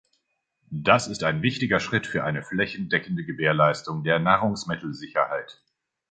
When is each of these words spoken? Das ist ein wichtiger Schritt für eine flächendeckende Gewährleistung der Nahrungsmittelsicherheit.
Das 0.73 1.05
ist 1.05 1.23
ein 1.23 1.43
wichtiger 1.43 1.79
Schritt 1.79 2.07
für 2.07 2.23
eine 2.23 2.41
flächendeckende 2.41 3.23
Gewährleistung 3.23 4.03
der 4.03 4.17
Nahrungsmittelsicherheit. 4.17 5.61